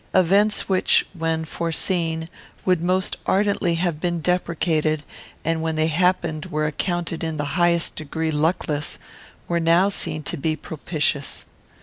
Events 0.15 0.67
which, 0.67 1.05
when 1.13 1.45
foreseen, 1.45 2.27
would 2.65 2.81
most 2.81 3.17
ardently 3.27 3.75
have 3.75 3.99
been 3.99 4.19
deprecated, 4.19 5.03
and 5.45 5.61
when 5.61 5.75
they 5.75 5.85
happened 5.89 6.47
were 6.47 6.65
accounted 6.65 7.23
in 7.23 7.37
the 7.37 7.45
highest 7.53 7.97
degree 7.97 8.31
luckless, 8.31 8.97
were 9.47 9.59
now 9.59 9.89
seen 9.89 10.23
to 10.23 10.37
be 10.37 10.55
propitious. 10.55 11.45